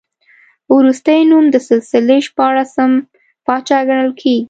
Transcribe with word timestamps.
وروستی 0.75 1.19
نوم 1.29 1.45
د 1.51 1.55
سلسلې 1.69 2.17
شپاړسم 2.27 2.91
پاچا 3.45 3.79
ګڼل 3.87 4.11
کېږي. 4.19 4.39